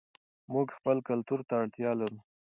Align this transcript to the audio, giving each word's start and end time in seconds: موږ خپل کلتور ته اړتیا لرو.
موږ 0.53 0.67
خپل 0.77 0.97
کلتور 1.07 1.39
ته 1.47 1.53
اړتیا 1.61 1.89
لرو. 1.99 2.19